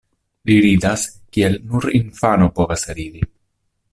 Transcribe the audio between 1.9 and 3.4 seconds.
infano povas ridi.